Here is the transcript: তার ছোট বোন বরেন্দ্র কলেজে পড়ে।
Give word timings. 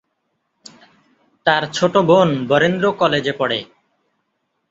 তার 1.45 1.63
ছোট 1.73 1.93
বোন 2.07 2.29
বরেন্দ্র 2.47 2.85
কলেজে 2.91 3.33
পড়ে। 3.39 3.59